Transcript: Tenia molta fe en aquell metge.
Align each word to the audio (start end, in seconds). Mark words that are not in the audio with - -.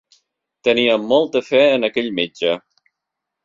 Tenia 0.67 0.95
molta 1.11 1.43
fe 1.51 1.61
en 1.77 1.87
aquell 1.91 2.11
metge. 2.23 2.59